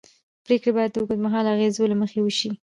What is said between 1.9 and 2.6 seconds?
له مخې وشي